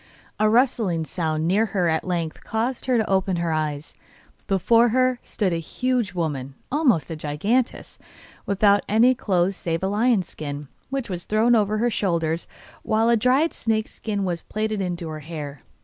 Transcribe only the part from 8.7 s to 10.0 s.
any clothes save a